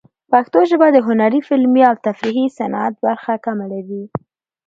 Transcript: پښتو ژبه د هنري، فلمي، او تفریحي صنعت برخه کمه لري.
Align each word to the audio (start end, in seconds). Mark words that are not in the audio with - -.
پښتو 0.31 0.59
ژبه 0.69 0.87
د 0.91 0.97
هنري، 1.07 1.39
فلمي، 1.47 1.81
او 1.89 1.95
تفریحي 2.07 2.47
صنعت 2.57 2.93
برخه 3.05 3.33
کمه 3.45 3.65
لري. 3.73 4.03